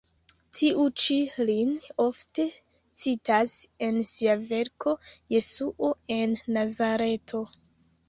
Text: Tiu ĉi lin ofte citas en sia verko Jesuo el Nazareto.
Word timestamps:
Tiu 0.59 0.85
ĉi 1.01 1.17
lin 1.49 1.75
ofte 2.05 2.47
citas 3.03 3.55
en 3.91 4.03
sia 4.15 4.37
verko 4.51 4.97
Jesuo 5.37 5.95
el 6.21 6.39
Nazareto. 6.61 7.49